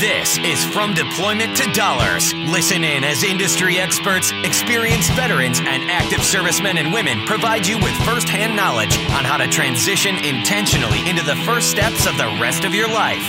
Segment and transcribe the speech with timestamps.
[0.00, 2.32] This is From Deployment to Dollars.
[2.32, 7.92] Listen in as industry experts, experienced veterans, and active servicemen and women provide you with
[8.06, 12.74] firsthand knowledge on how to transition intentionally into the first steps of the rest of
[12.74, 13.20] your life.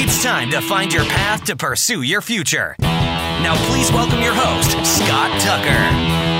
[0.00, 2.74] It's time to find your path to pursue your future.
[2.80, 6.35] Now, please welcome your host, Scott Tucker.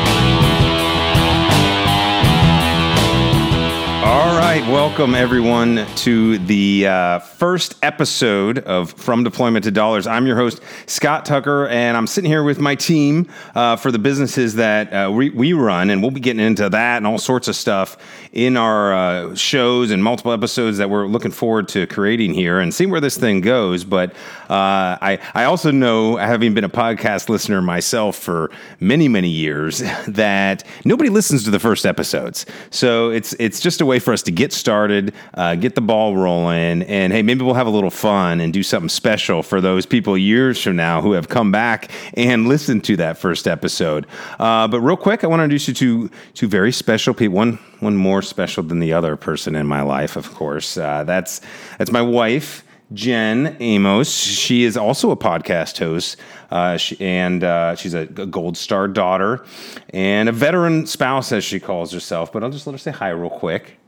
[4.06, 10.06] All right, welcome everyone to the uh, first episode of From Deployment to Dollars.
[10.06, 13.98] I'm your host, Scott Tucker, and I'm sitting here with my team uh, for the
[13.98, 17.48] businesses that uh, we, we, run, and we'll be getting into that and all sorts
[17.48, 17.96] of stuff
[18.36, 22.74] in our uh, shows and multiple episodes that we're looking forward to creating here and
[22.74, 23.82] see where this thing goes.
[23.82, 24.10] But
[24.50, 29.78] uh, I, I also know, having been a podcast listener myself for many, many years,
[30.08, 32.44] that nobody listens to the first episodes.
[32.68, 36.14] So it's it's just a way for us to get started, uh, get the ball
[36.14, 39.86] rolling, and hey, maybe we'll have a little fun and do something special for those
[39.86, 44.06] people years from now who have come back and listened to that first episode.
[44.38, 47.34] Uh, but real quick, I want to introduce you to two very special people.
[47.36, 50.76] One one more special than the other person in my life, of course.
[50.76, 51.40] Uh, that's
[51.78, 52.64] that's my wife.
[52.92, 54.08] Jen Amos.
[54.08, 56.16] She is also a podcast host,
[56.50, 59.44] uh, she, and uh, she's a, a, Gold Star daughter
[59.90, 62.32] and a veteran spouse, as she calls herself.
[62.32, 63.78] But I'll just let her say hi real quick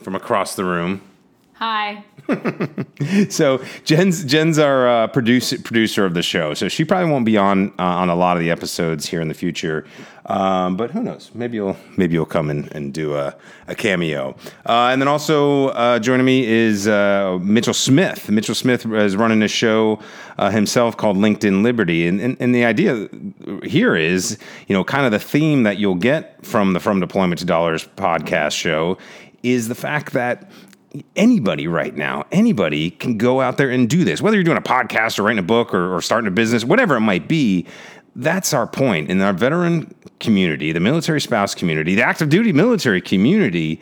[0.00, 1.02] from across the room.
[1.62, 2.02] Hi.
[3.28, 7.36] so Jen's Jen's our uh, producer producer of the show, so she probably won't be
[7.36, 9.86] on uh, on a lot of the episodes here in the future.
[10.26, 11.30] Um, but who knows?
[11.34, 13.36] Maybe you'll maybe you'll come and, and do a,
[13.68, 14.34] a cameo.
[14.66, 18.28] Uh, and then also uh, joining me is uh, Mitchell Smith.
[18.28, 20.00] Mitchell Smith is running a show
[20.38, 23.08] uh, himself called LinkedIn Liberty, and, and and the idea
[23.62, 27.38] here is you know kind of the theme that you'll get from the From Deployment
[27.38, 28.98] to Dollars podcast show
[29.42, 30.50] is the fact that
[31.16, 34.20] anybody right now, anybody can go out there and do this.
[34.20, 36.96] Whether you're doing a podcast or writing a book or, or, starting a business, whatever
[36.96, 37.66] it might be,
[38.16, 39.10] that's our point.
[39.10, 43.80] In our veteran community, the military spouse community, the active duty military community,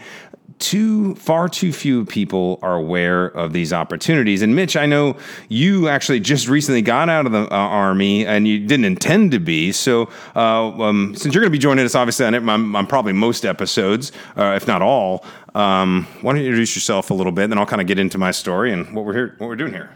[0.59, 4.43] too far too few people are aware of these opportunities.
[4.43, 5.17] And Mitch, I know
[5.49, 9.39] you actually just recently got out of the uh, army and you didn't intend to
[9.39, 9.73] be.
[9.73, 13.13] So uh, um, since you're going to be joining us, obviously on, it, I'm probably
[13.13, 15.25] most episodes, uh, if not all.
[15.55, 17.99] Um, why don't you introduce yourself a little bit, and then I'll kind of get
[17.99, 19.91] into my story and what we're here, what we're doing here.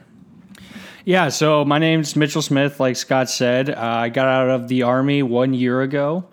[1.04, 2.80] Yeah, so my name's Mitchell Smith.
[2.80, 6.26] Like Scott said, uh, I got out of the army one year ago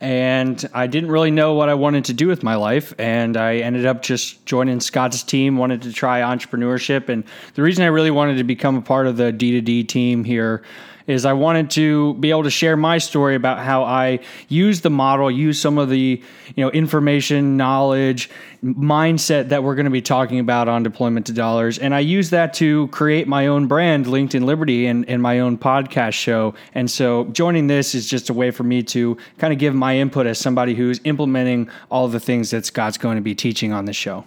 [0.00, 2.94] and I didn't really know what I wanted to do with my life.
[2.98, 7.08] And I ended up just joining Scott's team, wanted to try entrepreneurship.
[7.08, 10.62] And the reason I really wanted to become a part of the D2D team here
[11.08, 14.90] is I wanted to be able to share my story about how I use the
[14.90, 16.22] model, use some of the
[16.54, 18.30] you know information, knowledge,
[18.62, 22.30] mindset that we're going to be talking about on deployment to dollars, and I use
[22.30, 26.54] that to create my own brand, LinkedIn Liberty, and, and my own podcast show.
[26.74, 29.96] And so joining this is just a way for me to kind of give my
[29.96, 33.86] input as somebody who's implementing all the things that Scott's going to be teaching on
[33.86, 34.24] the show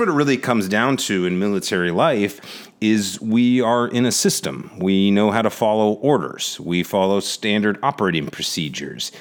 [0.00, 4.70] what it really comes down to in military life is we are in a system.
[4.78, 6.58] We know how to follow orders.
[6.58, 9.12] We follow standard operating procedures.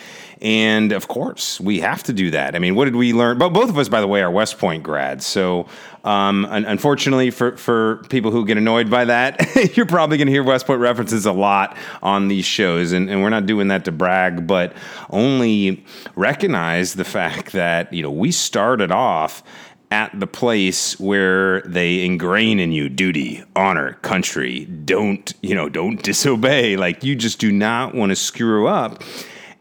[0.41, 2.55] And of course, we have to do that.
[2.55, 3.37] I mean, what did we learn?
[3.37, 5.25] But both of us, by the way, are West Point grads.
[5.25, 5.67] So,
[6.05, 10.43] um, unfortunately, for, for people who get annoyed by that, you're probably going to hear
[10.43, 12.93] West Point references a lot on these shows.
[12.93, 14.73] And, and we're not doing that to brag, but
[15.09, 15.83] only
[16.15, 19.43] recognize the fact that, you know, we started off
[19.91, 24.65] at the place where they ingrain in you duty, honor, country.
[24.65, 26.77] Don't, you know, don't disobey.
[26.77, 29.03] Like you just do not want to screw up.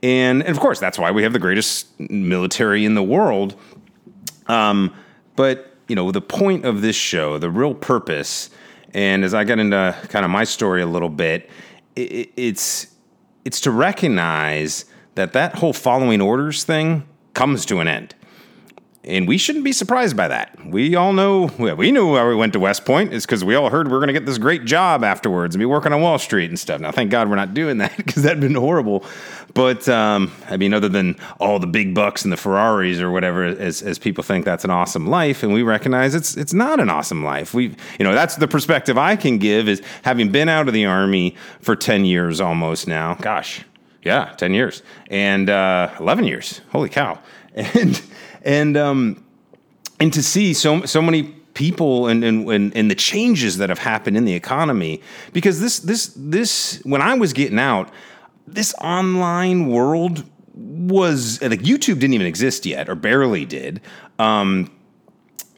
[0.03, 3.57] And, and of course, that's why we have the greatest military in the world.
[4.47, 4.95] Um,
[5.35, 8.51] but, you know, the point of this show, the real purpose,
[8.95, 11.51] and as I get into kind of my story a little bit,
[11.97, 12.95] it, it's
[13.45, 14.85] it's to recognize
[15.15, 18.15] that that whole following orders thing comes to an end
[19.05, 20.59] and we shouldn't be surprised by that.
[20.67, 23.71] We all know, we knew why we went to West Point is because we all
[23.71, 26.19] heard we are going to get this great job afterwards and be working on Wall
[26.19, 26.81] Street and stuff.
[26.81, 29.05] Now, thank God we're not doing that because that'd been horrible.
[29.55, 33.45] But um, I mean, other than all the big bucks and the Ferraris or whatever,
[33.45, 36.91] as, as people think that's an awesome life, and we recognize it's it's not an
[36.91, 37.55] awesome life.
[37.55, 40.85] We, you know, that's the perspective I can give is having been out of the
[40.85, 43.15] army for ten years almost now.
[43.15, 43.65] Gosh,
[44.03, 46.61] yeah, ten years and uh, eleven years.
[46.71, 47.19] Holy cow!
[47.55, 48.01] And
[48.49, 49.23] and um,
[50.01, 51.23] and to see so so many
[51.55, 55.03] people and, and and the changes that have happened in the economy
[55.33, 57.91] because this this this when I was getting out,
[58.47, 60.25] this online world
[60.55, 63.81] was like YouTube didn't even exist yet or barely did.
[64.19, 64.73] Um,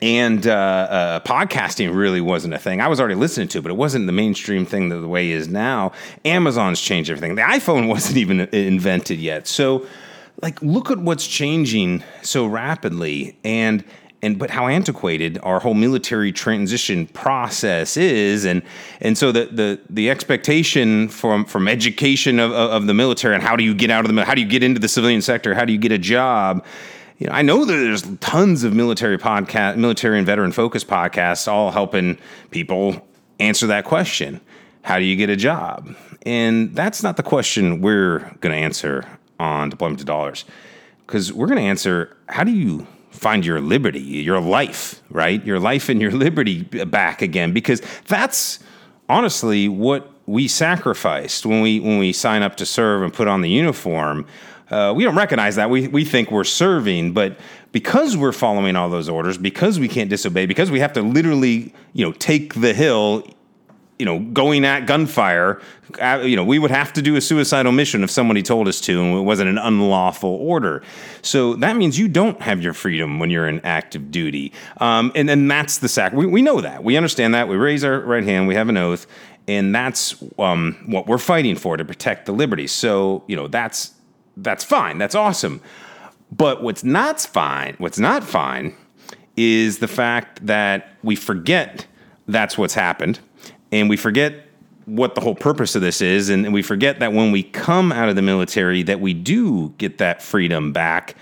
[0.03, 2.81] and uh, uh, podcasting really wasn't a thing.
[2.81, 5.31] I was already listening to it, but it wasn't the mainstream thing that the way
[5.31, 5.93] it is now.
[6.25, 7.35] Amazon's changed everything.
[7.35, 9.47] The iPhone wasn't even invented yet.
[9.47, 9.87] So,
[10.43, 13.85] like, look at what's changing so rapidly, and
[14.23, 18.63] and but how antiquated our whole military transition process is, and
[19.01, 23.57] and so the the the expectation from from education of of the military and how
[23.57, 25.65] do you get out of the how do you get into the civilian sector, how
[25.65, 26.65] do you get a job
[27.21, 31.47] you know, I know that there's tons of military podcast, military and veteran focused podcasts,
[31.47, 32.17] all helping
[32.51, 33.07] people
[33.39, 34.41] answer that question.
[34.83, 35.95] How do you get a job?
[36.25, 39.07] And that's not the question we're going to answer
[39.41, 40.45] on deployment to dollars,
[41.07, 45.45] because we're going to answer how do you find your liberty, your life, right?
[45.45, 48.61] Your life and your liberty back again, because that's
[49.09, 53.41] honestly what we sacrificed when we when we sign up to serve and put on
[53.41, 54.27] the uniform
[54.71, 55.69] uh, we don't recognize that.
[55.69, 57.39] We, we think we're serving, but
[57.73, 61.75] because we're following all those orders, because we can't disobey, because we have to literally,
[61.93, 63.27] you know, take the hill,
[64.01, 65.61] you know, going at gunfire,
[66.01, 68.81] uh, you know, we would have to do a suicidal mission if somebody told us
[68.81, 70.83] to and it wasn't an unlawful order.
[71.21, 74.55] So that means you don't have your freedom when you're in active duty.
[74.79, 76.15] Um, and then that's the sac.
[76.15, 76.83] We, we know that.
[76.83, 77.47] We understand that.
[77.47, 78.49] We raise our right hand.
[78.49, 79.07] We have an oath.
[79.47, 82.67] And that's um, what we're fighting for to protect the liberty.
[82.67, 83.93] So, you know, that's
[84.39, 84.97] that's fine.
[84.97, 85.61] That's awesome.
[86.33, 88.75] But what's not fine, what's not fine
[89.37, 91.87] is the fact that we forget
[92.27, 93.19] that's what's happened
[93.73, 94.47] and we forget
[94.87, 98.09] what the whole purpose of this is and we forget that when we come out
[98.09, 101.15] of the military that we do get that freedom back.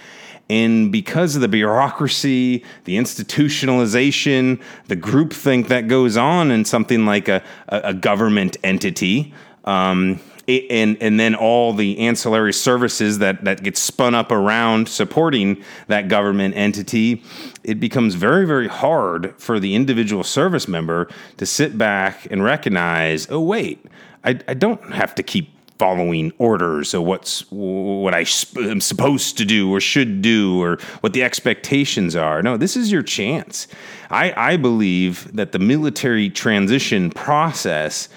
[0.50, 7.29] And because of the bureaucracy, the institutionalization, the groupthink that goes on in something like
[7.29, 9.35] a, a, government entity,
[9.67, 15.62] um, and and then all the ancillary services that that get spun up around supporting
[15.89, 17.23] that government entity
[17.65, 23.27] it becomes very very hard for the individual service member to sit back and recognize
[23.31, 23.85] oh wait
[24.25, 29.45] I, I don't have to keep following orders or what's what I am supposed to
[29.45, 32.43] do or should do or what the expectations are.
[32.43, 33.69] No, this is your chance.
[34.11, 38.09] I, I believe that the military transition process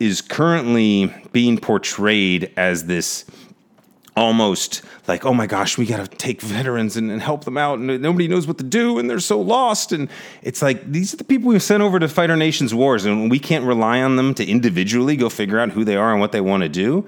[0.00, 3.24] is currently being portrayed as this
[4.16, 7.78] almost like, oh my gosh, we got to take veterans and, and, help them out,
[7.78, 9.92] and nobody knows what to do, and they're so lost.
[9.92, 10.08] And
[10.42, 13.30] it's like these are the people we've sent over to fight our nation's wars, and
[13.30, 16.32] we can't rely on them to individually go figure out who they are and what
[16.32, 17.06] they want to do.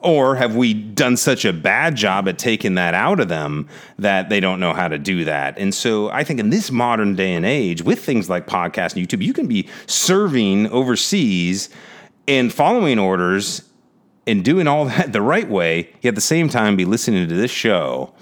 [0.00, 3.68] Or have we done such a bad job at taking that out of them
[3.98, 5.58] that they don't know how to do that?
[5.58, 9.06] And so I think in this modern day and age, with things like podcast and
[9.06, 11.68] YouTube, you can be serving overseas
[12.28, 13.62] and following orders
[14.26, 17.34] and doing all that the right way, yet at the same time be listening to
[17.34, 18.12] this show,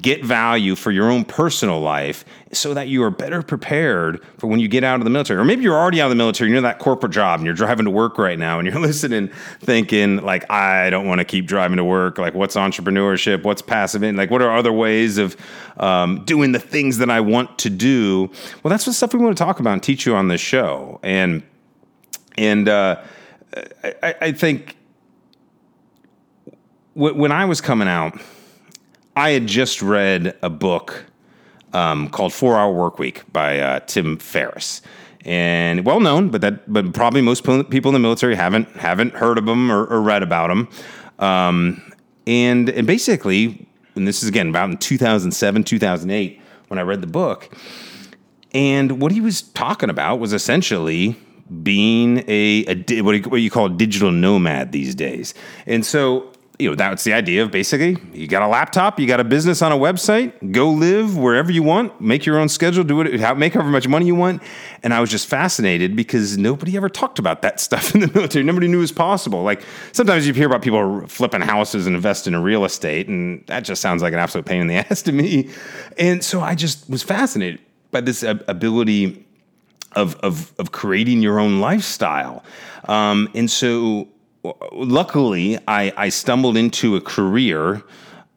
[0.00, 4.58] get value for your own personal life so that you are better prepared for when
[4.58, 5.38] you get out of the military.
[5.38, 7.54] Or maybe you're already out of the military, you're in that corporate job and you're
[7.54, 9.28] driving to work right now and you're listening,
[9.60, 12.18] thinking, like, I don't want to keep driving to work.
[12.18, 13.44] Like, what's entrepreneurship?
[13.44, 14.16] What's passive in?
[14.16, 15.36] Like, what are other ways of
[15.76, 18.30] um, doing the things that I want to do?
[18.62, 20.98] Well, that's what stuff we want to talk about and teach you on this show.
[21.04, 21.44] And,
[22.36, 23.00] and, uh,
[24.02, 24.76] I, I think
[26.94, 28.20] when I was coming out,
[29.16, 31.04] I had just read a book
[31.72, 34.80] um, called Four Hour Work Week by uh, Tim Ferriss,
[35.24, 39.38] and well known, but that but probably most people in the military haven't haven't heard
[39.38, 40.68] of him or, or read about him.
[41.18, 41.82] Um,
[42.26, 47.06] and and basically, and this is again about in 2007, 2008 when I read the
[47.06, 47.56] book,
[48.52, 51.16] and what he was talking about was essentially
[51.62, 55.34] being a, a what, you, what you call a digital nomad these days.
[55.66, 59.20] And so, you know, that's the idea of basically you got a laptop, you got
[59.20, 63.00] a business on a website, go live wherever you want, make your own schedule, do
[63.00, 64.42] it, make however much money you want.
[64.82, 68.44] And I was just fascinated because nobody ever talked about that stuff in the military.
[68.44, 69.42] Nobody knew it was possible.
[69.42, 73.60] Like sometimes you hear about people flipping houses and investing in real estate, and that
[73.60, 75.50] just sounds like an absolute pain in the ass to me.
[75.98, 77.60] And so I just was fascinated
[77.90, 79.23] by this ability
[79.96, 82.44] of of of creating your own lifestyle.
[82.84, 84.08] Um, and so,
[84.72, 87.82] luckily, I, I stumbled into a career.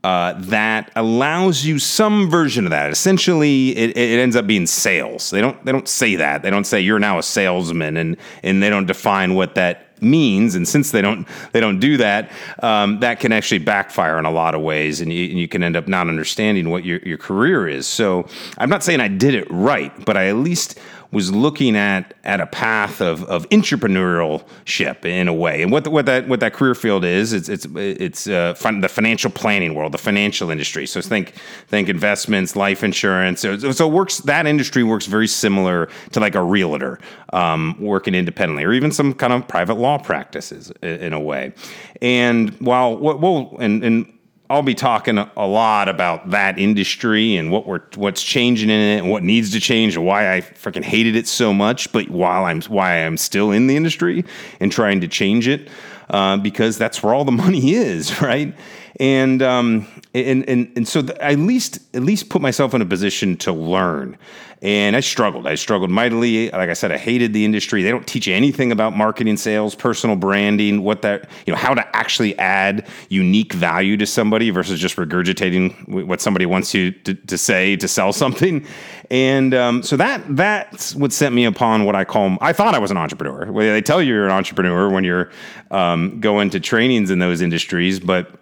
[0.04, 2.92] Uh, that allows you some version of that.
[2.92, 5.32] Essentially, it, it, ends up being sales.
[5.32, 6.44] They don't they don't say that.
[6.44, 10.56] They don't say you're now a salesman, and and they don't define what that means.
[10.56, 14.32] And since they don't they don't do that, um, that can actually backfire in a
[14.32, 17.18] lot of ways, and you, and you can end up not understanding what your your
[17.18, 17.88] career is.
[17.88, 20.80] So I'm not saying I did it right, but I at least
[21.12, 25.62] was looking at at a path of of entrepreneurship in a way.
[25.62, 28.90] And what the, what that what that career field is, it's it's it's uh, the
[28.90, 30.86] financial planning world, the financial industry.
[30.86, 31.34] So think
[31.68, 33.42] think investments, life insurance.
[33.42, 37.00] So, so works that industry works very similar to like a realtor
[37.34, 41.54] um, working independently, or even some kind of private law practices in, in a way.
[42.02, 44.17] And while well, and and
[44.50, 49.00] I'll be talking a lot about that industry and what we're what's changing in it
[49.00, 51.92] and what needs to change and why I freaking hated it so much.
[51.92, 54.24] But while I'm why I'm still in the industry
[54.62, 55.70] and trying to change it,
[56.10, 58.56] uh, because that's where all the money is, right?
[59.00, 62.86] And um, and and and so I at least at least put myself in a
[62.86, 64.18] position to learn
[64.62, 65.46] and I struggled.
[65.46, 66.50] I struggled mightily.
[66.50, 67.84] Like I said, I hated the industry.
[67.84, 71.74] They don't teach you anything about marketing, sales, personal branding, what that you know, how
[71.74, 77.14] to actually add unique value to somebody versus just regurgitating what somebody wants you to,
[77.14, 78.66] to say to sell something.
[79.12, 82.38] And um, so that that's what sent me upon what I call.
[82.42, 83.52] I thought I was an entrepreneur.
[83.52, 85.30] Well, they tell you you're an entrepreneur when you're
[85.70, 88.40] um, going to trainings in those industries, but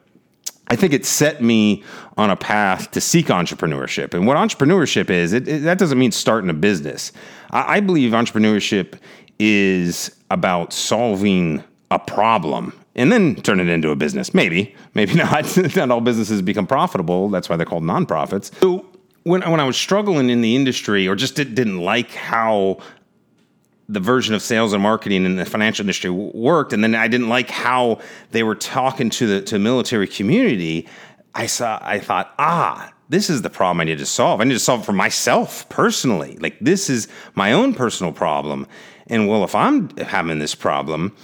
[0.68, 1.84] I think it set me
[2.18, 4.14] on a path to seek entrepreneurship.
[4.14, 7.12] And what entrepreneurship is, it, it, that doesn't mean starting a business.
[7.52, 8.98] I, I believe entrepreneurship
[9.38, 14.34] is about solving a problem and then turn it into a business.
[14.34, 15.58] Maybe, maybe not.
[15.76, 17.30] not all businesses become profitable.
[17.30, 18.54] That's why they're called nonprofits.
[18.62, 18.86] So
[19.24, 22.78] when, when I was struggling in the industry or just did, didn't like how
[23.88, 27.30] the version of sales and marketing in the financial industry worked, and then I didn't
[27.30, 28.00] like how
[28.32, 30.88] they were talking to the to military community.
[31.34, 34.42] I saw, I thought, ah, this is the problem I need to solve.
[34.42, 36.38] I need to solve it for myself personally.
[36.40, 38.68] Like this is my own personal problem.
[39.08, 41.16] And well, if I'm having this problem,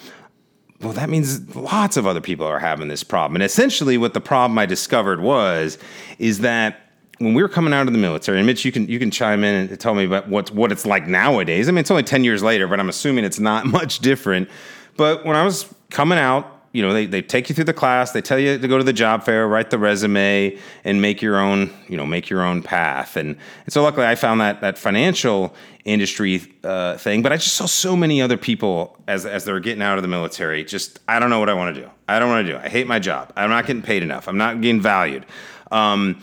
[0.82, 3.36] well, that means lots of other people are having this problem.
[3.36, 5.77] And essentially, what the problem I discovered was,
[6.18, 6.80] is that
[7.21, 9.43] when we were coming out of the military, and Mitch, you can you can chime
[9.43, 11.69] in and tell me about what's what it's like nowadays.
[11.69, 14.49] I mean, it's only ten years later, but I'm assuming it's not much different.
[14.97, 18.11] But when I was coming out, you know, they, they take you through the class,
[18.11, 21.37] they tell you to go to the job fair, write the resume, and make your
[21.37, 23.17] own, you know, make your own path.
[23.17, 23.35] And,
[23.65, 27.65] and so luckily I found that that financial industry uh, thing, but I just saw
[27.65, 30.63] so many other people as, as they were getting out of the military.
[30.63, 31.89] Just, I don't know what I want to do.
[32.07, 32.57] I don't want to do.
[32.57, 33.33] I hate my job.
[33.35, 34.27] I'm not getting paid enough.
[34.27, 35.25] I'm not getting valued.
[35.71, 36.21] Um,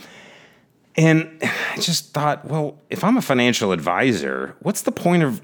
[0.97, 5.41] and I just thought, well, if I'm a financial advisor, what's the point of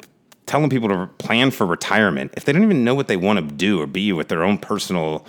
[0.46, 3.54] telling people to plan for retirement if they don't even know what they want to
[3.54, 5.26] do or be with their own personal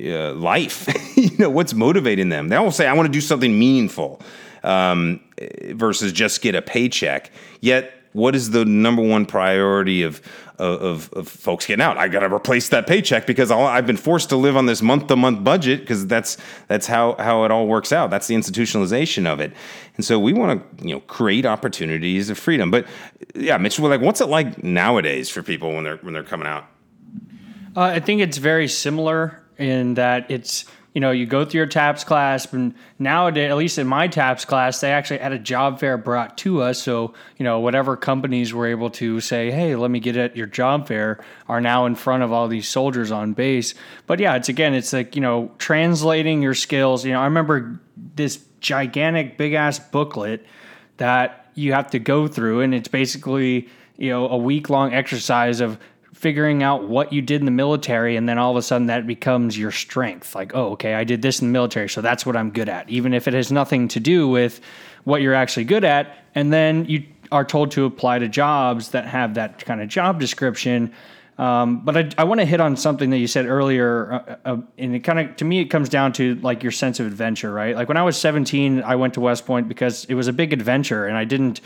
[0.00, 0.88] uh, life?
[1.16, 2.48] you know, what's motivating them?
[2.48, 4.20] They all say, I want to do something meaningful
[4.62, 5.20] um,
[5.70, 7.30] versus just get a paycheck.
[7.60, 10.20] Yet, what is the number one priority of
[10.58, 11.96] of, of folks getting out.
[11.96, 14.82] I got to replace that paycheck because i have been forced to live on this
[14.82, 16.36] month to month budget because that's
[16.66, 18.10] that's how how it all works out.
[18.10, 19.52] That's the institutionalization of it.
[19.96, 22.70] And so we want to you know create opportunities of freedom.
[22.70, 22.86] But
[23.34, 26.64] yeah, Mitch, like what's it like nowadays for people when they're when they're coming out?
[27.76, 30.64] Uh, I think it's very similar in that it's
[30.98, 34.44] you know, you go through your TAPS class, and nowadays, at least in my TAPS
[34.44, 36.82] class, they actually had a job fair brought to us.
[36.82, 40.48] So, you know, whatever companies were able to say, hey, let me get at your
[40.48, 43.76] job fair are now in front of all these soldiers on base.
[44.08, 47.04] But yeah, it's again, it's like, you know, translating your skills.
[47.04, 47.78] You know, I remember
[48.16, 50.44] this gigantic, big ass booklet
[50.96, 55.60] that you have to go through, and it's basically, you know, a week long exercise
[55.60, 55.78] of
[56.18, 59.06] figuring out what you did in the military and then all of a sudden that
[59.06, 60.34] becomes your strength.
[60.34, 62.88] Like oh okay i did this in the military so that's what i'm good at
[62.90, 64.60] even if it has nothing to do with
[65.08, 66.18] what you're actually good at.
[66.34, 70.20] And then you are told to apply to jobs that have that kind of job
[70.20, 70.92] description.
[71.38, 74.56] Um, but I, I want to hit on something that you said earlier, uh, uh,
[74.76, 77.52] and it kind of to me it comes down to like your sense of adventure,
[77.52, 77.76] right?
[77.76, 80.52] Like when I was 17, I went to West Point because it was a big
[80.52, 81.60] adventure, and I didn't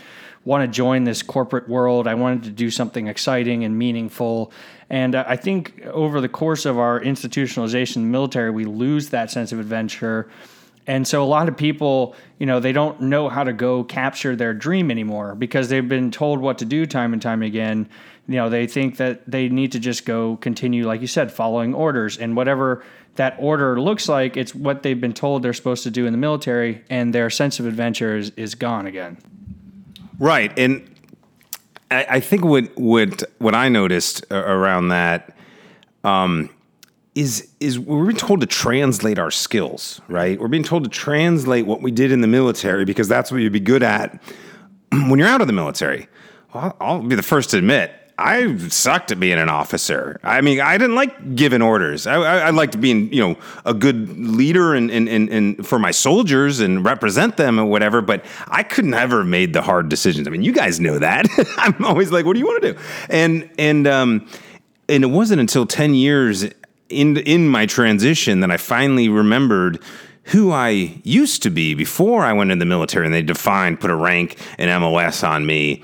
[0.45, 2.07] want to join this corporate world.
[2.07, 4.51] I wanted to do something exciting and meaningful.
[4.89, 9.09] And uh, I think over the course of our institutionalization in the military, we lose
[9.09, 10.29] that sense of adventure.
[10.85, 14.35] And so a lot of people, you know, they don't know how to go capture
[14.35, 17.87] their dream anymore because they've been told what to do time and time again.
[18.27, 21.73] You know, they think that they need to just go continue, like you said, following
[21.73, 22.83] orders and whatever
[23.15, 26.17] that order looks like, it's what they've been told they're supposed to do in the
[26.17, 29.17] military, and their sense of adventure is, is gone again.
[30.23, 30.89] Right, and
[31.91, 35.35] I, I think what what what I noticed around that
[36.05, 36.49] um,
[37.13, 39.99] is is we're being told to translate our skills.
[40.07, 43.41] Right, we're being told to translate what we did in the military because that's what
[43.41, 44.23] you'd be good at
[44.93, 46.07] when you're out of the military.
[46.53, 50.19] I'll be the first to admit I sucked at being an officer.
[50.23, 52.05] I mean, I didn't like giving orders.
[52.05, 55.79] I, I, I liked being, you know, a good leader and, and, and, and for
[55.79, 58.01] my soldiers and represent them and whatever.
[58.01, 60.27] But I couldn't ever have made the hard decisions.
[60.27, 61.25] I mean, you guys know that.
[61.57, 62.79] I'm always like, what do you want to do?
[63.09, 64.27] And and um,
[64.87, 66.45] and it wasn't until ten years
[66.89, 69.79] in in my transition that I finally remembered
[70.25, 73.91] who I used to be before I went in the military and they defined, put
[73.91, 75.83] a rank and MOS on me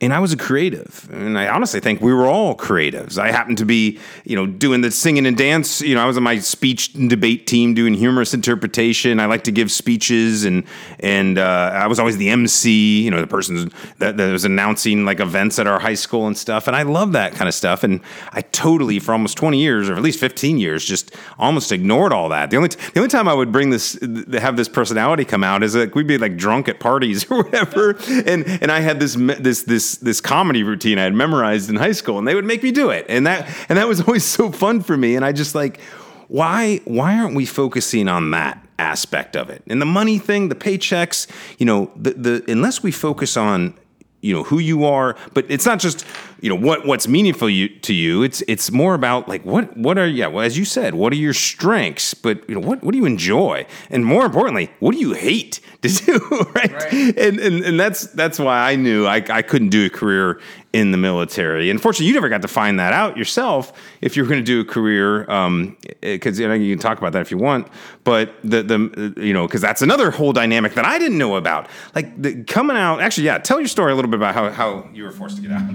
[0.00, 1.08] and I was a creative.
[1.12, 3.18] And I honestly think we were all creatives.
[3.18, 5.80] I happened to be, you know, doing the singing and dance.
[5.80, 9.18] You know, I was on my speech and debate team doing humorous interpretation.
[9.18, 10.62] I like to give speeches, and
[11.00, 13.02] and uh, I was always the MC.
[13.02, 16.38] You know, the person that, that, was announcing like events at our high school and
[16.38, 16.68] stuff.
[16.68, 17.82] And I love that kind of stuff.
[17.82, 18.00] And
[18.30, 22.28] I totally, for almost twenty years, or at least fifteen years, just almost ignored all
[22.28, 22.50] that.
[22.50, 23.98] The only t- the only time I would bring this,
[24.38, 27.96] have this personality come out is like we'd be like drunk at parties or whatever,
[28.08, 31.92] and and I had this this this this comedy routine I had memorized in high
[31.92, 34.52] school, and they would make me do it, and that and that was always so
[34.52, 35.16] fun for me.
[35.16, 35.80] And I just like,
[36.28, 39.62] why why aren't we focusing on that aspect of it?
[39.66, 41.26] And the money thing, the paychecks,
[41.58, 43.74] you know, the the unless we focus on
[44.20, 46.04] you know who you are but it's not just
[46.40, 49.98] you know what what's meaningful you, to you it's it's more about like what what
[49.98, 52.92] are yeah well as you said what are your strengths but you know what what
[52.92, 56.18] do you enjoy and more importantly what do you hate to do
[56.54, 56.92] right, right.
[57.18, 60.40] And, and and that's that's why I knew I, I couldn't do a career
[60.72, 61.70] in the military.
[61.70, 64.60] Unfortunately, you never got to find that out yourself if you were going to do
[64.60, 67.68] a career, because um, you, know, you can talk about that if you want.
[68.04, 71.68] But the the you know because that's another whole dynamic that I didn't know about.
[71.94, 73.38] Like the, coming out, actually, yeah.
[73.38, 75.70] Tell your story a little bit about how how you were forced to get out.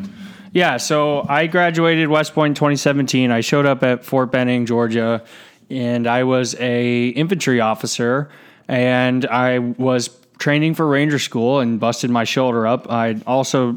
[0.53, 3.31] Yeah, so I graduated West Point in 2017.
[3.31, 5.24] I showed up at Fort Benning, Georgia,
[5.72, 8.29] and I was a infantry officer,
[8.67, 12.91] and I was training for Ranger School and busted my shoulder up.
[12.91, 13.75] I also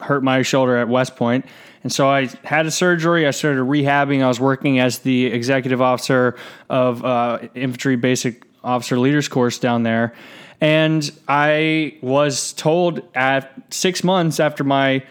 [0.00, 1.46] hurt my shoulder at West Point.
[1.84, 3.24] And so I had a surgery.
[3.28, 4.24] I started rehabbing.
[4.24, 6.36] I was working as the executive officer
[6.68, 10.12] of uh, infantry basic officer leaders course down there.
[10.60, 15.04] And I was told at six months after my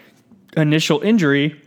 [0.55, 1.59] initial injury,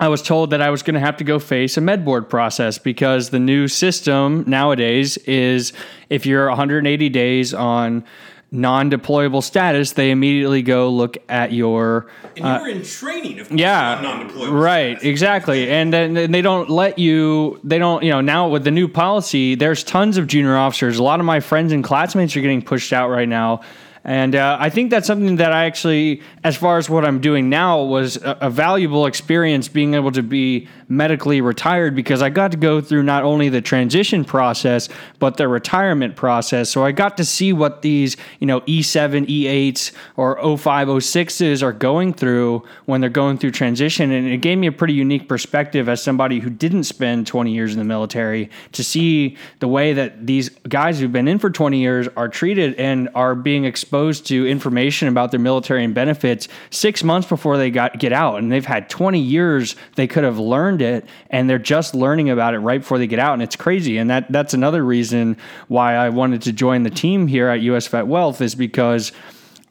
[0.00, 2.28] I was told that I was going to have to go face a med board
[2.28, 5.72] process because the new system nowadays is
[6.10, 8.04] if you're 180 days on
[8.50, 12.08] non-deployable status, they immediately go look at your.
[12.36, 14.60] And uh, you're in training, of course, yeah, non-deployable.
[14.60, 15.08] Right, status.
[15.08, 17.60] exactly, and then they don't let you.
[17.62, 20.98] They don't, you know, now with the new policy, there's tons of junior officers.
[20.98, 23.60] A lot of my friends and classmates are getting pushed out right now
[24.04, 27.48] and uh, I think that's something that I actually, as far as what I'm doing
[27.48, 32.50] now, was a, a, valuable experience being able to be medically retired because I got
[32.50, 36.68] to go through not only the transition process, but the retirement process.
[36.68, 41.72] So I got to see what these, you know, E7, E8s, or 05, 06s are
[41.72, 44.12] going through when they're going through transition.
[44.12, 47.72] And it gave me a pretty unique perspective as somebody who didn't spend 20 years
[47.72, 51.78] in the military to see the way that these guys who've been in for 20
[51.78, 56.48] years are treated and are being exposed exposed to information about their military and benefits
[56.70, 60.36] six months before they got get out, and they've had 20 years they could have
[60.36, 63.54] learned it, and they're just learning about it right before they get out, and it's
[63.54, 63.96] crazy.
[63.98, 65.36] And that that's another reason
[65.68, 69.12] why I wanted to join the team here at US Wealth is because.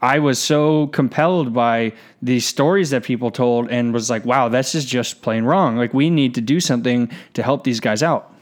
[0.02, 4.76] I was so compelled by these stories that people told and was like, wow, this
[4.76, 5.78] is just plain wrong.
[5.78, 8.33] Like, we need to do something to help these guys out.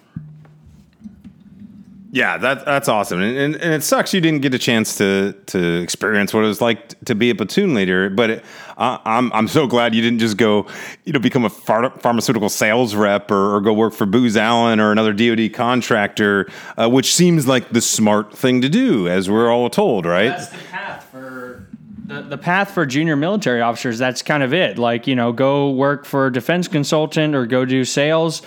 [2.13, 5.31] Yeah, that that's awesome, and, and, and it sucks you didn't get a chance to
[5.45, 8.09] to experience what it was like to be a platoon leader.
[8.09, 8.45] But it,
[8.75, 10.67] uh, I'm I'm so glad you didn't just go,
[11.05, 14.81] you know, become a phar- pharmaceutical sales rep or, or, go work for Booz Allen
[14.81, 19.49] or another DoD contractor, uh, which seems like the smart thing to do, as we're
[19.49, 20.31] all told, right?
[20.31, 21.65] That's the path for
[22.07, 23.97] the, the path for junior military officers.
[23.97, 24.77] That's kind of it.
[24.77, 28.41] Like you know, go work for a defense consultant or go do sales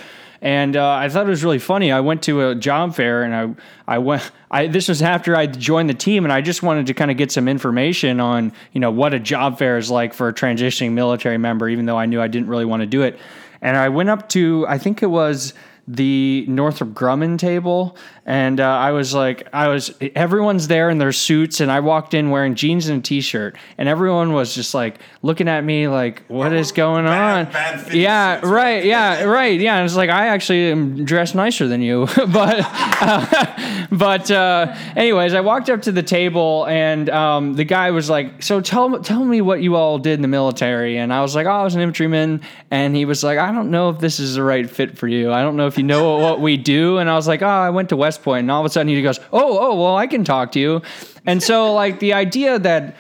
[0.44, 1.90] and uh, I thought it was really funny.
[1.90, 4.30] I went to a job fair, and I I went.
[4.50, 7.16] I this was after I joined the team, and I just wanted to kind of
[7.16, 10.92] get some information on you know what a job fair is like for a transitioning
[10.92, 13.18] military member, even though I knew I didn't really want to do it.
[13.62, 15.54] And I went up to I think it was
[15.88, 21.12] the Northrop Grumman table, and uh, I was like, I was everyone's there in their
[21.12, 24.98] suits, and I walked in wearing jeans and a t-shirt, and everyone was just like
[25.20, 29.76] looking at me like, "What is going bad, on?" Bad yeah, right, yeah, right, yeah.
[29.76, 35.34] And it's like I actually am dressed nicer than you, but uh, but uh, anyways,
[35.34, 39.22] I walked up to the table, and um, the guy was like, "So tell tell
[39.22, 41.74] me what you all did in the military," and I was like, "Oh, I was
[41.74, 44.96] an infantryman," and he was like, "I don't know if this is the right fit
[44.96, 45.30] for you.
[45.30, 47.68] I don't know if you know what we do," and I was like, "Oh, I
[47.68, 49.96] went to West." West Point, and all of a sudden he goes, "Oh, oh, well,
[49.96, 50.82] I can talk to you."
[51.26, 52.96] And so, like the idea that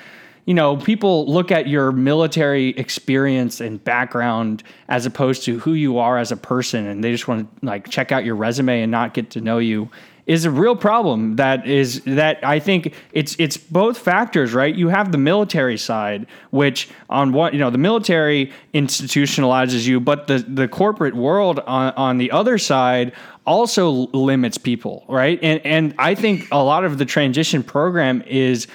[0.46, 5.96] you know, people look at your military experience and background as opposed to who you
[5.96, 8.90] are as a person, and they just want to like check out your resume and
[8.90, 9.88] not get to know you
[10.26, 14.74] is a real problem that is that I think it's it's both factors, right?
[14.74, 20.26] You have the military side, which on what you know, the military institutionalizes you, but
[20.26, 23.12] the the corporate world on on the other side
[23.46, 25.38] also limits people, right?
[25.42, 28.66] And and I think a lot of the transition program is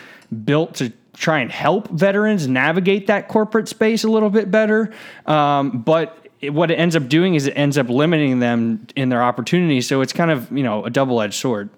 [0.43, 4.93] built to try and help veterans navigate that corporate space a little bit better.
[5.25, 9.09] Um, but it, what it ends up doing is it ends up limiting them in
[9.09, 9.87] their opportunities.
[9.87, 11.69] So it's kind of you know a double edged sword.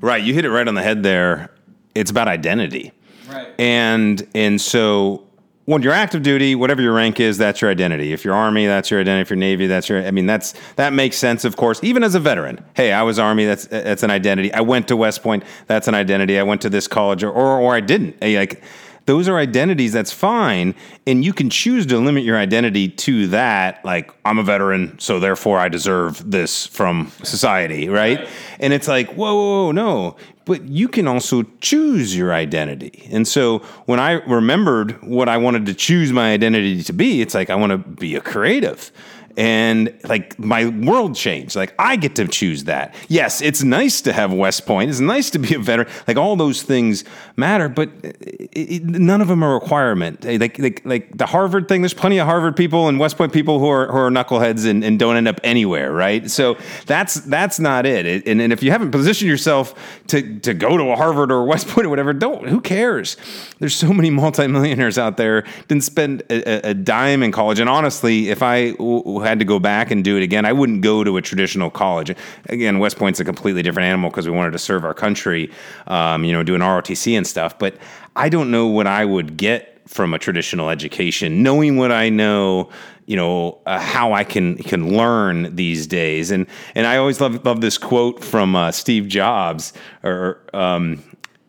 [0.00, 1.50] Right, you hit it right on the head there.
[1.94, 2.92] It's about identity.
[3.28, 3.48] Right.
[3.58, 5.26] And and so
[5.66, 8.12] when you're active duty, whatever your rank is, that's your identity.
[8.12, 9.22] If you're Army, that's your identity.
[9.22, 10.04] If you're Navy, that's your.
[10.06, 11.82] I mean, that's that makes sense, of course.
[11.82, 13.46] Even as a veteran, hey, I was Army.
[13.46, 14.52] That's that's an identity.
[14.54, 15.42] I went to West Point.
[15.66, 16.38] That's an identity.
[16.38, 18.20] I went to this college, or or, or I didn't.
[18.22, 18.62] Like
[19.06, 20.74] those are identities that's fine
[21.06, 25.18] and you can choose to limit your identity to that like i'm a veteran so
[25.18, 28.28] therefore i deserve this from society right, right.
[28.60, 30.16] and it's like whoa, whoa, whoa no
[30.46, 33.08] but you can also choose your identity.
[33.10, 37.34] And so when I remembered what I wanted to choose my identity to be, it's
[37.34, 38.92] like I want to be a creative
[39.36, 41.56] and like my world changed.
[41.56, 42.94] Like I get to choose that.
[43.08, 44.90] Yes, it's nice to have West Point.
[44.90, 45.88] It's nice to be a veteran.
[46.08, 47.04] Like all those things
[47.36, 50.24] matter, but uh, it, it, none of them are a requirement.
[50.24, 51.82] Like, like like the Harvard thing.
[51.82, 54.84] There's plenty of Harvard people and West Point people who are who are knuckleheads and,
[54.84, 56.30] and don't end up anywhere, right?
[56.30, 58.26] So that's that's not it.
[58.26, 59.74] And, and if you haven't positioned yourself
[60.08, 62.48] to to go to a Harvard or West Point or whatever, don't.
[62.48, 63.16] Who cares?
[63.58, 67.60] There's so many multimillionaires out there didn't spend a, a dime in college.
[67.60, 70.82] And honestly, if I w- had to go back and do it again, I wouldn't
[70.82, 72.14] go to a traditional college.
[72.46, 75.50] Again, West Point's a completely different animal because we wanted to serve our country,
[75.86, 77.58] um, you know, doing ROTC and stuff.
[77.58, 77.76] But
[78.14, 82.70] I don't know what I would get from a traditional education, knowing what I know,
[83.06, 86.30] you know, uh, how I can can learn these days.
[86.30, 91.02] And and I always love love this quote from uh, Steve Jobs, or um,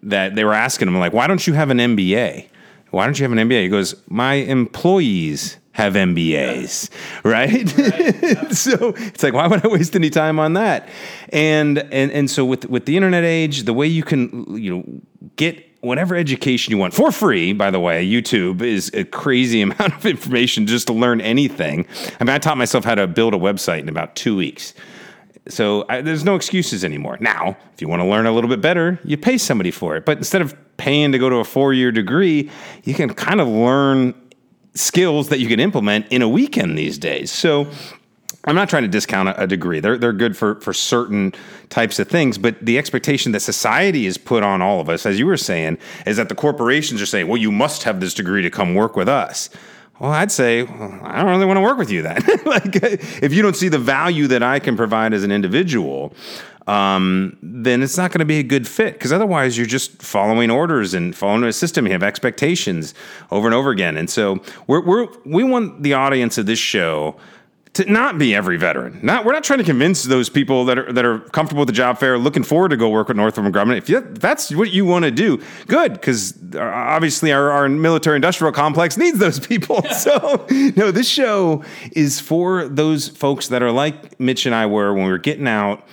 [0.04, 2.48] that they were asking him like, "Why don't you have an MBA?
[2.92, 6.90] Why don't you have an MBA?" He goes, "My employees." Have MBAs,
[7.24, 7.78] right?
[7.78, 8.52] right.
[8.52, 10.90] so it's like, why would I waste any time on that?
[11.30, 14.84] And and and so with with the internet age, the way you can you know
[15.36, 17.54] get whatever education you want for free.
[17.54, 21.86] By the way, YouTube is a crazy amount of information just to learn anything.
[22.20, 24.74] I mean, I taught myself how to build a website in about two weeks.
[25.48, 27.18] So I, there's no excuses anymore.
[27.22, 30.06] Now, if you want to learn a little bit better, you pay somebody for it.
[30.06, 32.50] But instead of paying to go to a four year degree,
[32.84, 34.16] you can kind of learn
[34.78, 37.32] skills that you can implement in a weekend these days.
[37.32, 37.68] So
[38.48, 39.82] I'm not trying to discount a, degree.
[39.82, 41.34] They're they're good for for certain
[41.70, 45.20] types of things, but the expectation that society has put on all of us, as
[45.20, 48.42] you were saying, is that the corporations are saying, "Well, you must have this degree
[48.42, 49.50] to come work with us."
[50.00, 52.22] Well, I'd say well, I don't really want to work with you then.
[52.46, 52.76] like,
[53.22, 56.14] if you don't see the value that I can provide as an individual,
[56.68, 60.52] um, then it's not going to be a good fit because otherwise you're just following
[60.52, 61.86] orders and following a system.
[61.86, 62.94] You have expectations
[63.32, 67.16] over and over again, and so we're, we're we want the audience of this show
[67.78, 69.00] to not be every veteran.
[69.02, 71.74] Not we're not trying to convince those people that are that are comfortable with the
[71.74, 73.78] job fair, looking forward to go work with Northrop Grumman.
[73.78, 78.18] If, you, if that's what you want to do, good, because obviously our, our military
[78.18, 79.84] industrial complex needs those people.
[79.92, 84.94] so no, this show is for those folks that are like Mitch and I were
[84.94, 85.88] when we were getting out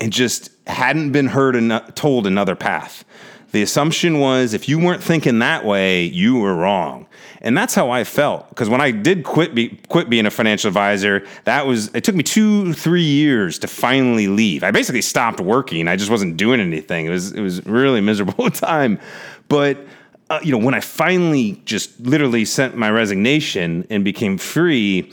[0.00, 3.04] and just hadn't been heard and told another path.
[3.52, 7.06] The assumption was if you weren't thinking that way, you were wrong.
[7.42, 8.48] And that's how I felt.
[8.50, 12.14] Because when I did quit, be, quit being a financial advisor, that was, it took
[12.14, 14.62] me two, three years to finally leave.
[14.62, 15.88] I basically stopped working.
[15.88, 17.06] I just wasn't doing anything.
[17.06, 19.00] It was, it was really miserable time.
[19.48, 19.84] But,
[20.28, 25.10] uh, you know, when I finally just literally sent my resignation and became free,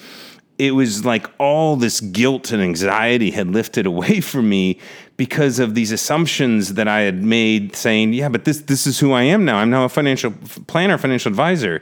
[0.59, 4.79] it was like all this guilt and anxiety had lifted away from me
[5.17, 9.13] because of these assumptions that I had made saying, yeah, but this this is who
[9.13, 9.57] I am now.
[9.57, 10.31] I'm now a financial
[10.67, 11.81] planner, financial advisor.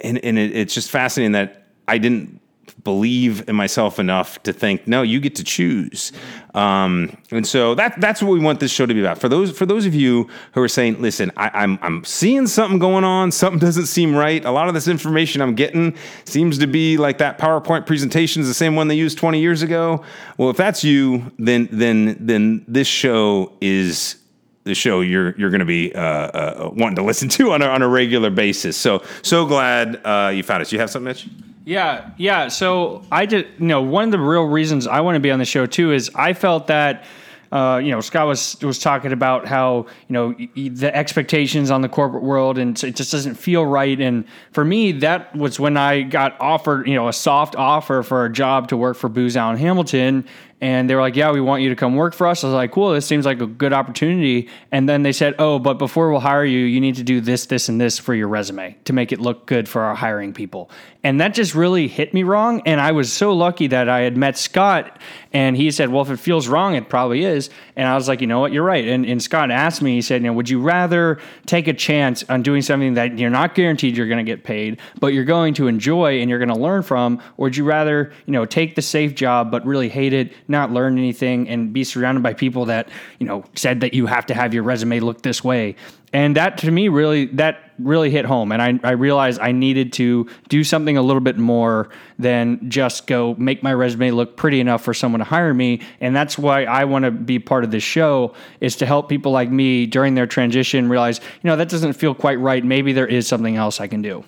[0.00, 2.39] And and it, it's just fascinating that I didn't
[2.84, 6.12] believe in myself enough to think, no, you get to choose.
[6.54, 9.18] Um, and so that that's what we want this show to be about.
[9.18, 12.78] For those for those of you who are saying, listen, I, I'm I'm seeing something
[12.78, 14.44] going on, something doesn't seem right.
[14.44, 18.48] A lot of this information I'm getting seems to be like that PowerPoint presentation is
[18.48, 20.02] the same one they used 20 years ago.
[20.38, 24.16] Well, if that's you, then then then this show is
[24.64, 27.66] the show you're you're going to be uh, uh, wanting to listen to on a,
[27.66, 28.76] on a regular basis.
[28.76, 30.72] So so glad uh, you found us.
[30.72, 31.28] You have something, Mitch?
[31.64, 32.48] Yeah, yeah.
[32.48, 33.48] So I did.
[33.58, 35.92] You know, one of the real reasons I want to be on the show too
[35.92, 37.04] is I felt that
[37.52, 41.88] uh, you know, Scott was was talking about how you know the expectations on the
[41.88, 44.00] corporate world, and it just doesn't feel right.
[44.00, 48.24] And for me, that was when I got offered, you know, a soft offer for
[48.24, 50.26] a job to work for Booz Allen Hamilton,
[50.60, 52.54] and they were like, "Yeah, we want you to come work for us." I was
[52.54, 56.10] like, "Cool, this seems like a good opportunity." And then they said, "Oh, but before
[56.10, 58.92] we'll hire you, you need to do this, this, and this for your resume to
[58.92, 60.70] make it look good for our hiring people."
[61.02, 62.60] And that just really hit me wrong.
[62.66, 65.00] And I was so lucky that I had met Scott,
[65.32, 68.20] and he said, "Well, if it feels wrong, it probably is." And I was like,
[68.20, 68.52] "You know what?
[68.52, 71.68] You're right." And, and Scott asked me, he said, "You know, would you rather take
[71.68, 75.08] a chance on doing something that you're not guaranteed you're going to get paid, but
[75.14, 78.32] you're going to enjoy and you're going to learn from, or would you rather, you
[78.32, 82.22] know, take the safe job but really hate it, not learn anything, and be surrounded
[82.22, 85.42] by people that, you know, said that you have to have your resume look this
[85.42, 85.76] way?"
[86.12, 88.52] and that to me really that really hit home.
[88.52, 93.06] And I, I realized i needed to do something a little bit more than just
[93.06, 95.80] go make my resume look pretty enough for someone to hire me.
[96.00, 99.32] And that's why i want to be part of this show is to help people
[99.32, 102.64] like me during their transition realize you know that doesn't feel quite right.
[102.64, 104.24] Maybe there is something else i can do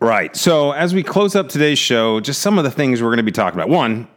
[0.00, 0.34] Right.
[0.34, 3.22] So as we close up today's show, just some of the things we're going to
[3.22, 3.68] be talking about.
[3.68, 4.08] One,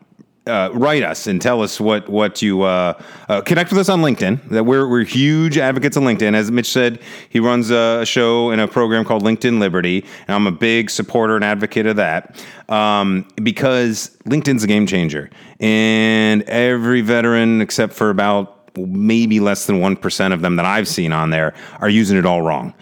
[0.48, 4.02] uh, write us and tell us what what you uh, uh, connect with us on
[4.02, 4.50] LinkedIn.
[4.50, 6.36] That we're we're huge advocates of LinkedIn.
[6.36, 10.48] As Mitch said, he runs a show and a program called LinkedIn Liberty, and I'm
[10.48, 17.02] a big supporter and advocate of that um, because LinkedIn's a game changer, and every
[17.02, 21.54] veteran except for about maybe less than 1% of them that I've seen on there
[21.80, 22.74] are using it all wrong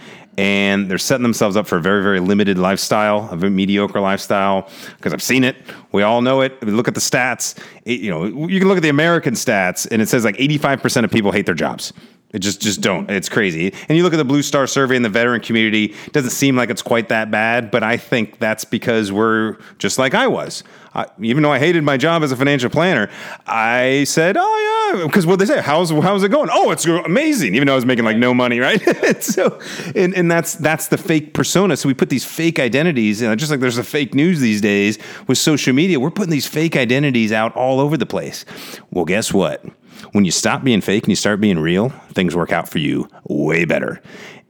[0.41, 4.67] and they're setting themselves up for a very, very limited lifestyle, a mediocre lifestyle.
[4.97, 5.56] Because I've seen it,
[5.91, 6.60] we all know it.
[6.65, 7.56] We look at the stats.
[7.86, 11.04] It, you know, you can look at the American stats, and it says like 85%
[11.04, 11.93] of people hate their jobs.
[12.33, 13.09] It just just don't.
[13.09, 13.73] It's crazy.
[13.89, 16.55] And you look at the Blue Star survey in the veteran community, it doesn't seem
[16.55, 20.63] like it's quite that bad, but I think that's because we're just like I was.
[20.93, 23.09] I, even though I hated my job as a financial planner,
[23.47, 27.55] I said, "Oh yeah," because what they say, "How's how's it going?" "Oh, it's amazing,"
[27.55, 28.81] even though I was making like no money, right?
[29.23, 29.59] so,
[29.95, 31.77] and and that's that's the fake persona.
[31.77, 34.99] So we put these fake identities, and just like there's a fake news these days
[35.27, 38.45] with social media, we're putting these fake identities out all over the place.
[38.91, 39.63] Well, guess what?
[40.12, 43.08] When you stop being fake and you start being real, things work out for you
[43.25, 44.01] way better.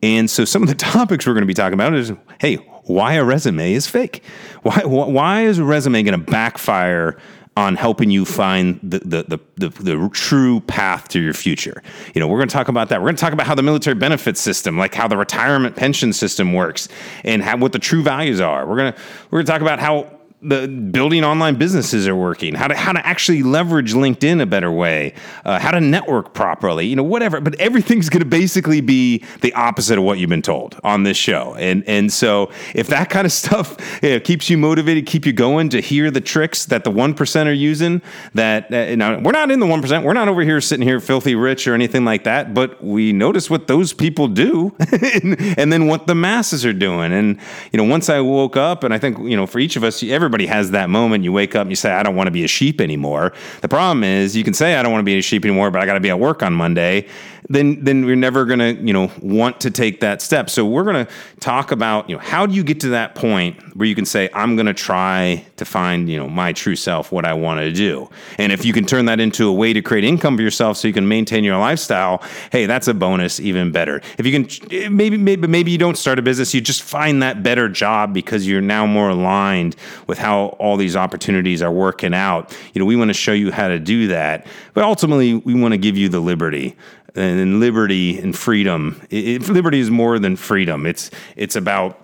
[0.04, 3.14] And so some of the topics we're going to be talking about is, hey, why
[3.14, 4.24] a resume is fake.
[4.64, 7.18] Why, why is a resume going to backfire
[7.58, 9.24] on helping you find the, the,
[9.58, 11.84] the, the, the true path to your future.
[12.16, 13.02] You know, we're going to talk about that.
[13.02, 16.14] We're going to talk about how the military benefits system, like how the retirement pension
[16.14, 16.88] system works
[17.26, 18.66] and how, what the true values are.
[18.66, 19.00] We're going to,
[19.30, 22.92] we're going to talk about how the building online businesses are working, how to how
[22.92, 25.14] to actually leverage LinkedIn a better way,
[25.46, 27.40] uh, how to network properly, you know, whatever.
[27.40, 31.16] But everything's going to basically be the opposite of what you've been told on this
[31.16, 35.28] show, and and so if that kind of stuff you know, keeps you motivated, keep
[35.28, 38.02] you going to hear the tricks that the one percent are using,
[38.34, 41.00] that uh, now we're not in the one percent, we're not over here sitting here
[41.00, 45.72] filthy rich or anything like that, but we notice what those people do, and, and
[45.72, 47.40] then what the masses are doing, and
[47.72, 50.02] you know, once I woke up, and I think you know, for each of us,
[50.02, 51.26] everybody everybody has that moment.
[51.26, 53.34] You wake up and you say, I don't want to be a sheep anymore.
[53.60, 55.82] The problem is you can say, I don't want to be a sheep anymore, but
[55.82, 57.08] I got to be at work on Monday
[57.50, 60.50] then then we're never going to you know want to take that step.
[60.50, 63.76] So we're going to talk about you know how do you get to that point
[63.76, 67.12] where you can say I'm going to try to find you know my true self,
[67.12, 69.82] what I want to do, and if you can turn that into a way to
[69.82, 73.72] create income for yourself so you can maintain your lifestyle, hey, that's a bonus, even
[73.72, 74.02] better.
[74.18, 77.44] If you can maybe maybe maybe you don't start a business, you just find that
[77.44, 79.76] better job because you're now more aligned
[80.08, 82.58] with how all these opportunities are working out.
[82.74, 85.74] You know, we want to show you how to do that, but ultimately we want
[85.74, 86.76] to give you the liberty
[87.16, 89.02] and liberty and freedom.
[89.10, 90.86] It, liberty is more than freedom.
[90.86, 92.01] It's it's about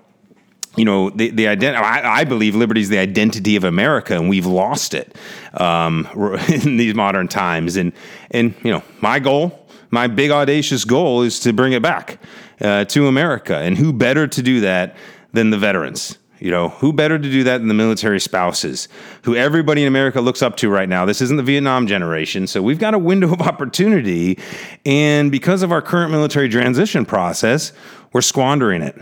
[0.78, 1.84] you know the the identity.
[1.84, 5.18] I, I, believe liberty is the identity of America, and we've lost it
[5.56, 6.08] um,
[6.48, 7.76] in these modern times.
[7.76, 7.92] And
[8.32, 12.20] and you know my goal, my big audacious goal, is to bring it back
[12.62, 13.58] uh, to America.
[13.58, 14.96] And who better to do that
[15.34, 16.18] than the veterans?
[16.40, 18.88] You know, who better to do that than the military spouses,
[19.24, 21.04] who everybody in America looks up to right now?
[21.06, 22.46] This isn't the Vietnam generation.
[22.46, 24.38] So we've got a window of opportunity.
[24.86, 27.74] And because of our current military transition process,
[28.14, 28.96] we're squandering it.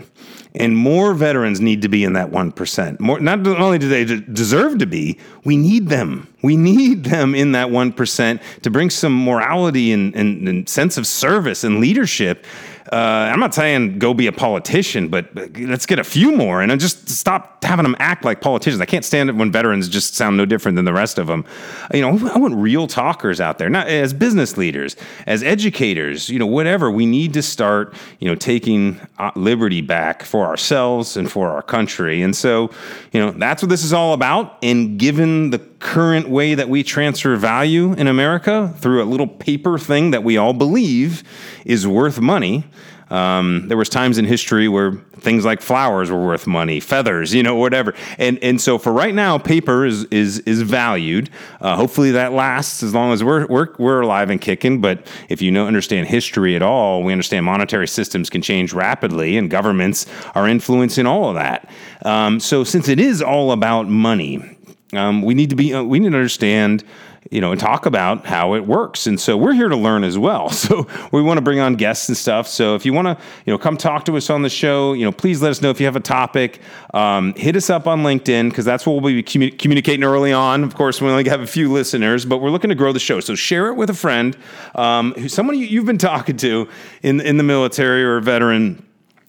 [0.56, 3.00] And more veterans need to be in that 1%.
[3.00, 6.32] More, not only do they deserve to be, we need them.
[6.42, 11.06] We need them in that 1% to bring some morality and, and, and sense of
[11.06, 12.44] service and leadership
[12.92, 16.80] uh, I'm not saying go be a politician, but let's get a few more and
[16.80, 18.80] just stop having them act like politicians.
[18.80, 21.44] I can't stand it when veterans just sound no different than the rest of them.
[21.92, 24.96] You know, I want real talkers out there, not as business leaders,
[25.26, 26.90] as educators, you know, whatever.
[26.90, 31.62] We need to start, you know, taking uh, liberty back for ourselves and for our
[31.62, 32.22] country.
[32.22, 32.70] And so,
[33.12, 34.58] you know, that's what this is all about.
[34.62, 39.78] And given the current way that we transfer value in America through a little paper
[39.78, 41.22] thing that we all believe
[41.64, 42.64] is worth money.
[43.08, 47.42] Um, there was times in history where things like flowers were worth money, feathers, you
[47.42, 47.94] know, whatever.
[48.18, 51.30] And and so for right now, paper is is is valued.
[51.60, 54.80] Uh, hopefully that lasts as long as we're we're we're alive and kicking.
[54.80, 59.36] But if you know understand history at all, we understand monetary systems can change rapidly,
[59.36, 61.70] and governments are influencing all of that.
[62.04, 64.55] Um, so since it is all about money,
[64.92, 66.84] um, we need to be uh, we need to understand
[67.30, 69.06] you know, and talk about how it works.
[69.06, 70.50] And so we're here to learn as well.
[70.66, 72.48] So we want to bring on guests and stuff.
[72.48, 75.04] So if you want to, you know, come talk to us on the show, you
[75.04, 76.60] know, please let us know if you have a topic.
[76.92, 80.64] Um, hit us up on LinkedIn because that's what we'll be commu- communicating early on.
[80.64, 83.20] Of course, we only have a few listeners, but we're looking to grow the show.
[83.20, 84.36] So share it with a friend,
[84.74, 86.68] um, who someone you, you've been talking to
[87.02, 88.84] in in the military or a veteran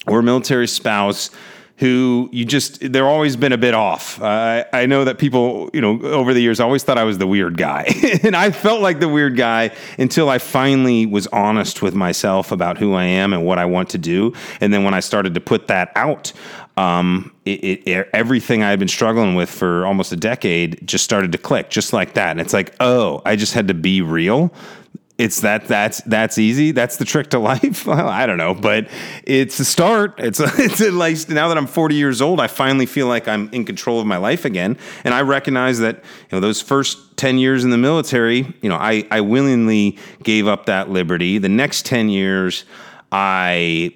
[0.08, 1.30] or a military spouse
[1.78, 4.20] who you just they're always been a bit off.
[4.20, 7.28] Uh, I know that people, you know, over the years always thought I was the
[7.28, 7.86] weird guy,
[8.24, 12.80] and I felt like the weird guy until I finally was honest with myself about
[12.80, 14.34] who I am and what I want to do.
[14.60, 16.34] And then when I started to put that out,
[16.78, 21.32] um, it, it, everything I had been struggling with for almost a decade just started
[21.32, 22.32] to click, just like that.
[22.32, 24.54] And it's like, oh, I just had to be real
[25.18, 26.72] it's that that's that's easy.
[26.72, 27.86] That's the trick to life.
[27.88, 28.90] Well, I don't know, but
[29.24, 30.16] it's a start.
[30.18, 33.64] It's a, it's now that I'm 40 years old, I finally feel like I'm in
[33.64, 36.04] control of my life again, and I recognize that you
[36.34, 40.66] know those first 10 years in the military, you know, I I willingly gave up
[40.66, 41.38] that liberty.
[41.38, 42.66] The next 10 years,
[43.12, 43.96] I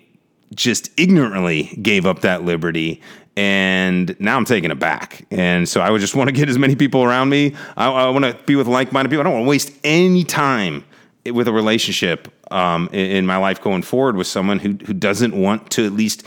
[0.55, 3.01] just ignorantly gave up that liberty
[3.37, 5.25] and now I'm taking it back.
[5.31, 7.55] And so I would just want to get as many people around me.
[7.77, 9.21] I, I want to be with like-minded people.
[9.21, 10.83] I don't want to waste any time
[11.25, 15.35] with a relationship um, in, in, my life going forward with someone who who doesn't
[15.35, 16.25] want to at least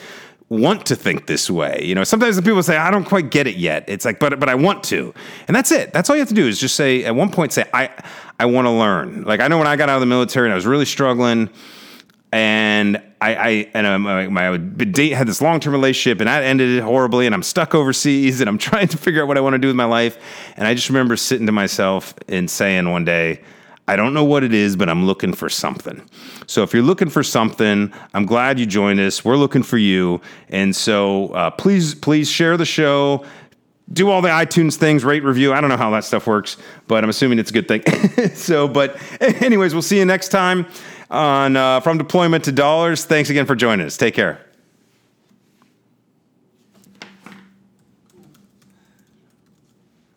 [0.49, 1.81] want to think this way.
[1.83, 3.85] You know, sometimes the people say, I don't quite get it yet.
[3.89, 5.13] It's like, but but I want to.
[5.49, 5.93] And that's it.
[5.93, 7.91] That's all you have to do is just say at one point say, I
[8.39, 9.25] I want to learn.
[9.25, 11.51] Like I know when I got out of the military and I was really struggling
[12.35, 16.43] and I, I and um, my, my date had this long term relationship, and that
[16.43, 17.27] ended horribly.
[17.27, 19.69] And I'm stuck overseas, and I'm trying to figure out what I want to do
[19.69, 20.19] with my life.
[20.57, 23.41] And I just remember sitting to myself and saying one day,
[23.87, 26.03] I don't know what it is, but I'm looking for something.
[26.47, 29.25] So if you're looking for something, I'm glad you joined us.
[29.25, 33.27] We're looking for you, and so uh, please, please share the show.
[33.93, 35.53] Do all the iTunes things, rate, review.
[35.53, 37.83] I don't know how that stuff works, but I'm assuming it's a good thing.
[38.35, 40.67] so, but anyways, we'll see you next time
[41.11, 43.05] on uh, From Deployment to Dollars.
[43.05, 43.99] Thanks again for joining us.
[43.99, 44.41] Take care.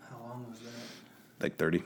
[0.10, 1.43] How long was that?
[1.43, 1.84] Like 30.